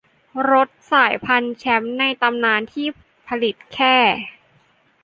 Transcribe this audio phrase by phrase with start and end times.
[0.51, 2.87] รถสายพันธุ์แชมป์ในตำนานที่
[3.27, 3.97] ผลิตแค่